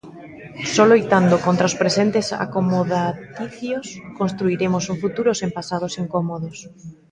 [0.73, 3.87] Só loitando contra os presentes acomodaticios
[4.19, 6.57] construiremos un futuro sen pasados incómodos.